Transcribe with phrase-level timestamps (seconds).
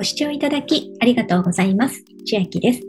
[0.00, 2.02] ご視聴いただきありがとうございます。
[2.24, 2.80] 千秋です。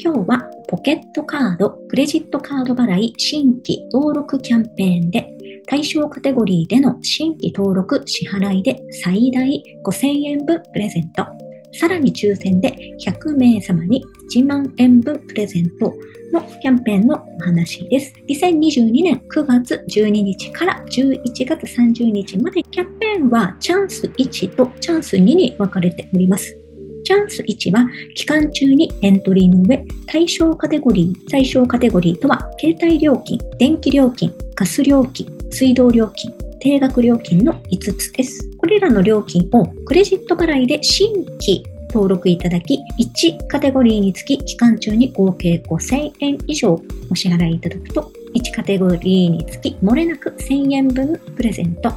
[0.00, 5.28] 今日はポケットカード、クレジットカード払い新規登録キャンペーンで
[5.68, 11.24] 対象カテゴリーでの新規登録支払いで最大5000円分プレゼント。
[11.72, 15.94] さらに抽選で100名様に1万円分プレゼント
[16.32, 18.12] のキャンペーンのお話です。
[18.28, 26.56] 2022年9月12日から11月30日までキャンペーンはチャンス1とチャンス2に分かれております。
[27.04, 36.30] チャンス1は期間中にエントリーの上、対象カテゴリー、対象カテゴリーとは携帯料金、電気料金、ガス料金、水道料金、
[36.60, 38.48] 定額料金の5つです。
[38.56, 51.92] これらの料金をクレジット払いで新規登録いただき、1カテゴリーにつき期間中に合計5000円以上お支払いいただくと、1カテゴリーにつき漏れなく1000円分プレゼント。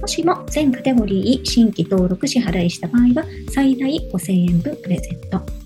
[0.00, 5.65] もしも全カテゴリー新規登録支払いした場合は最大5000円分プレゼント。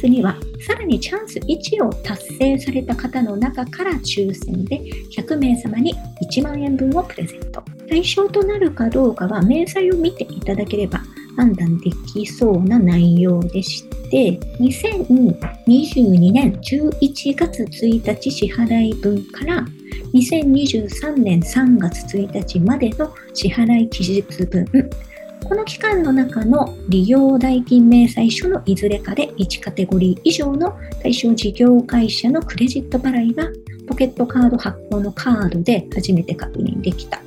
[0.00, 0.34] チャンスには
[0.66, 4.80] さらにチャンス1を達成された方の中から抽選で
[5.14, 7.62] 100名様に1万円分をプレゼント。
[7.86, 11.02] 対象となるかどうかは明細を見ていただければ
[11.36, 19.66] 判断できそうな内容でして、2022年11月1日支払い分から
[20.14, 24.64] 2023年3月1日までの支払い期日分、
[25.44, 33.48] この期間の中の利用代金明細書のいずれかで1カテゴリー以上の対象事業会社のクレジット払いが
[33.86, 37.20] ポケットカード発行のカードで初めて確認できた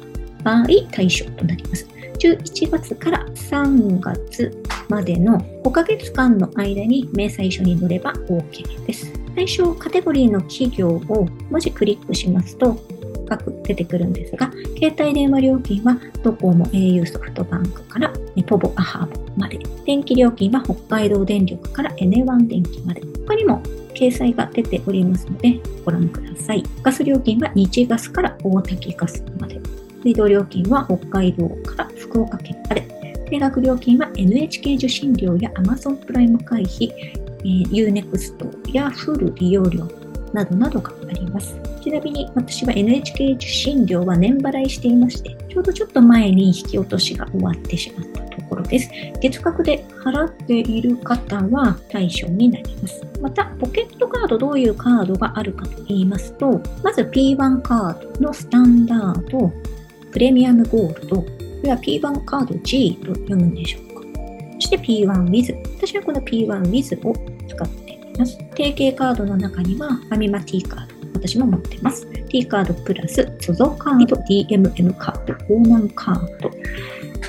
[0.44, 1.88] 場合対象となります。
[2.20, 9.12] 11月から3月までの5ヶ月間の間に明細書に載れば OK です。
[9.36, 12.78] 対象カテゴリーの企業を文字クリックしますと、
[13.28, 14.53] 各出てくるんですが、
[14.84, 18.12] 携帯電話料金はドコモ、au ソフトバンクから
[18.46, 19.58] ポボ、アハボまで。
[19.86, 23.02] 電気料金は北海道電力からエネワン電気まで。
[23.26, 23.62] 他にも
[23.96, 26.64] 掲載が出ておりますのでご覧ください。
[26.82, 29.58] ガス料金は日ガスから大滝ガスまで。
[30.02, 32.82] 水道料金は北海道から福岡県まで。
[33.30, 39.88] 定額料金は NHK 受信料や Amazon プライム会費、えー、Unext やフル利用料
[40.34, 41.73] などなどがあります。
[41.84, 48.90] ちなみに私は NHK 受信料は年払いしていまして、ちょうどちょっと前に引き落としが終わってしまったところです。
[49.20, 53.06] 月額で払っている方は対象になります。
[53.22, 59.52] また、ポケットカードどういうカードがあるかと言いますと、まず P1 カードのスタンダード、
[60.14, 61.26] プレミアムゴールド、こ
[61.64, 64.08] れは P1 カード G と読むんでしょうか。
[64.54, 65.54] そして P1 Wiz。
[65.76, 67.14] 私はこの P1 Wiz を
[67.46, 68.38] 使っています。
[68.52, 70.93] 提携カードの中にはファミマ T カード。
[71.24, 72.06] 私も持ってます。
[72.28, 76.52] T カードプラス、ZOZO カード、DMM カード、オーナンカード。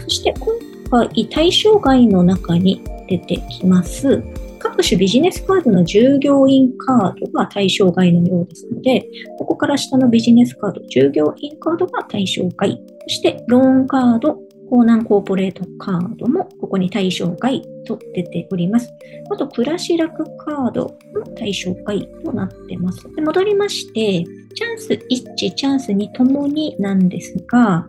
[0.02, 4.22] そして今回対象外の中に出てきます。
[4.58, 9.06] 各種ビジネスカードの従業員カードが対象外のようですので、
[9.38, 12.80] ここから下のビジネスカード、従業員カードが対象外。
[13.02, 14.38] そして、ローンカード、
[14.70, 18.90] コーナンコーポレートカードもここに対象外と出ております。
[19.30, 23.02] あと、暮らし楽カードも対象外となってます。
[23.14, 27.86] で戻りまして、チャンス1、チャンス2ともになんですが、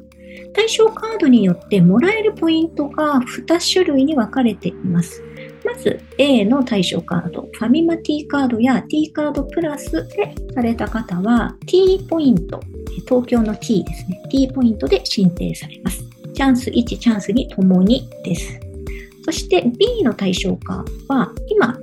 [0.54, 5.22] 対象カードによってもらえるポイントが2種類に分かれています。
[5.64, 12.60] まず A の対象カード、ファミマ T カードや T カードプラスでされた方は T ポイント、
[13.08, 16.05] 東京の T ですね、T ポイントで申請されます。
[16.36, 18.60] チャンス1、チャンス2ともにです。
[19.24, 21.78] そして B の対象カードは今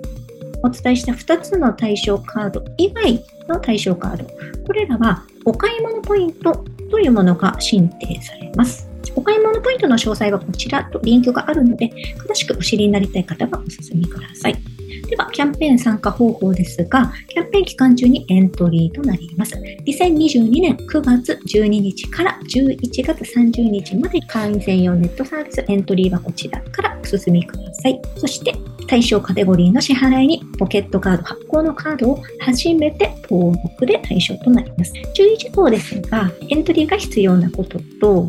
[0.62, 4.24] お伝えした2つの対象カード以外の対象カード。
[4.64, 8.88] これらはお買い物ポイントというものが申請されます。
[9.16, 14.71] お買い物ポイントの詳細はこちらとリンクがあるので、詳しくお知りになりたい方はお進みください。
[15.08, 19.54] では、キャンペーン参加方法ですが、キャンペーン期間中にエントリーとなります。
[19.86, 28.00] 2022年9月12日から11月30日まで会員専用ネットサービスエントリーはこちらからお進みください。
[28.16, 28.54] そして、
[28.86, 34.92] 対象カテゴリーの支払いにポケットカード発行のカードを初めて登録で対象となります。
[35.14, 38.26] 注意事項ですが、エントリーが必要なことと、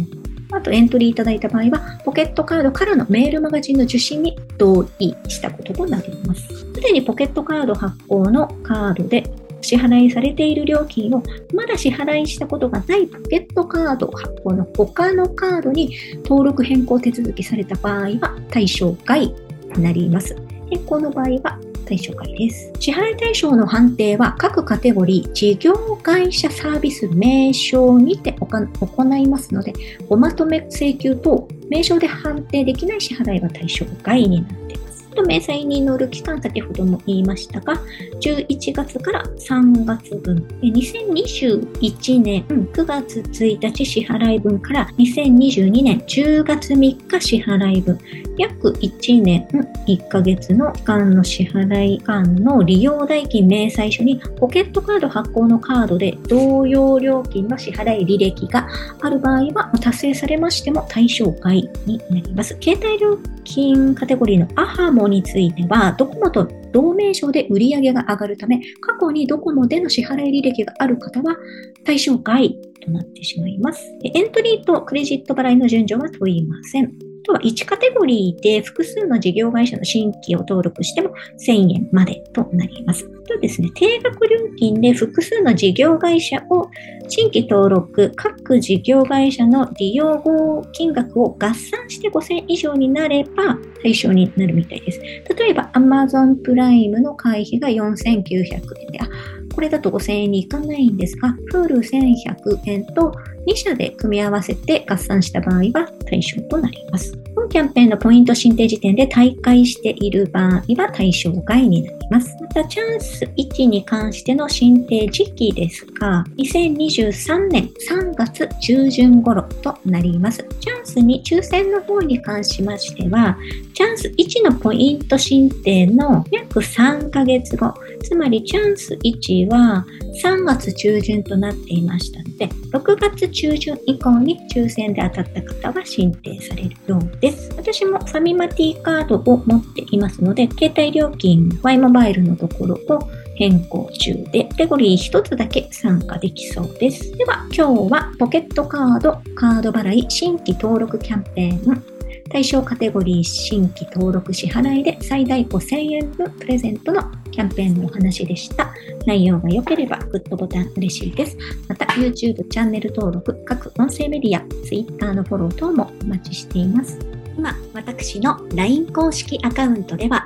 [0.51, 6.52] あとエントリーいただいた場合は、ポケットカードからのメールマガジンの受信に同意したこととなります。
[6.73, 9.23] すでにポケットカード発行のカードで
[9.61, 11.23] 支払いされている料金を
[11.53, 19.33] まだ支払いしたことがないポケットカード発行の他のカードに登録変更手続きされた場合は対象外
[19.75, 20.35] になります。
[20.69, 22.71] 変更の場合は対象外です。
[22.79, 29.73] 支払い対象の判定は各カテゴリー、事業会社サービス名称にて行いますので、
[30.09, 34.82] おまとめ請求等、名称で判定できない支払いは対象外になっています。
[35.13, 37.75] と明細に載る期間、先ほども言いましたが、
[38.21, 47.97] 11月から3月分、2021年9月1日支払い分から2022年10月3日支払い分、
[48.37, 49.47] 約1年
[49.87, 58.67] 1ヶ月の期間の支払い間の利用代金明細書にポケットカード発行のカードで同様料金の支払い履歴が
[59.01, 62.57] ある場合は達成されましても対象外になります。
[62.61, 71.37] 携帯料金カテゴリーのアハモについては、ドコモと同名称で売り上げが上がるため、過去にドコモでの支払い履歴がある方は
[71.85, 73.83] 対象外となってしまいます。
[74.03, 77.12] エントリーとクレジット払いの順序は問いません。
[77.23, 83.09] とは1カテゴリーで複数の事業会社の新規を登録しても1000円までとなります。
[83.23, 86.69] とですね、定額料金で複数の事業会社を
[87.07, 94.99] 新規登録、各事業会社の利用後金額を合算して5000以上になれば対象になるみたいです。
[95.37, 99.07] 例えば Amazon プライムの会費が4900円で、あ、
[99.53, 103.13] これだと5000円にいかないんですが、プール1100円と
[103.47, 107.13] 2社で組み合わせて合算した場合は対象となります。
[107.35, 112.35] 本キャンペーンのポイント申請時点で退会している場合は対象外になります。
[112.55, 120.45] また、チャンス1に関しての申請時期ですが、2023年3月中旬頃となります。
[120.59, 123.35] チャンスに抽選の方に関しましては、
[123.73, 127.73] チャンス1のポイント申請の約3ヶ月後、
[128.03, 129.83] つまりチャンス1は
[130.23, 137.51] 3月中旬となっていましたので、6月中旬以降に抽選で当たった方は申請されるようです。
[137.57, 142.99] 私もファミマティカードを持っていますので、携帯料金、Y モバイルのところを
[143.35, 147.11] 変更中で、カテゴリー1つだけ参加できそうです。
[147.17, 151.83] では、今日はポケットカード、カード払い、新規登録キャンペーン、
[152.29, 158.73] 対象カテゴリー新規登録支払いで最大5000円分プレゼントのキャンペーンのお話でした。
[159.05, 161.37] 内容が良ければグッドボタン嬉しいです。
[161.67, 166.97] また YouTube チャンネル登録、各音声メディア、Twitter のフォロー等もお待ちしています。
[167.37, 170.25] 今、私の LINE 公式アカウントでは